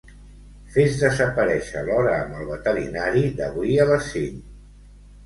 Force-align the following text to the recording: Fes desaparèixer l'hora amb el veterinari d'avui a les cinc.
Fes 0.77 0.95
desaparèixer 1.01 1.83
l'hora 1.89 2.15
amb 2.21 2.39
el 2.39 2.47
veterinari 2.53 3.21
d'avui 3.41 3.77
a 3.85 3.87
les 3.91 4.09
cinc. 4.15 4.41